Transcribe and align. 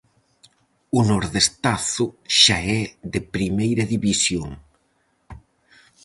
O 0.97 0.99
Nordestazo 1.11 2.05
xa 2.41 2.59
é 2.81 2.81
de 3.13 3.19
primeira 3.35 3.83
división. 3.93 4.49